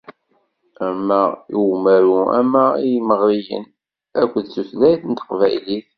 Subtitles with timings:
[0.87, 1.21] Ama
[1.53, 3.65] i umaru ama i yimeɣriyen
[4.21, 5.87] akked tutlayt n Teqbaylit.